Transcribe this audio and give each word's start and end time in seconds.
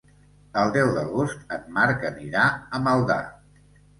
El 0.61 0.71
deu 0.77 0.87
d'agost 0.95 1.53
en 1.57 1.69
Marc 1.77 2.07
anirà 2.11 2.45
a 2.79 2.83
Maldà. 2.87 3.21